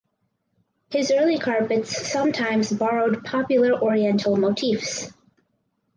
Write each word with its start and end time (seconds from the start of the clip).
His 0.89 1.11
early 1.11 1.37
carpets 1.37 2.11
sometimes 2.11 2.71
borrowed 2.73 3.23
popular 3.23 3.79
oriental 3.79 4.35
motifs. 4.35 5.13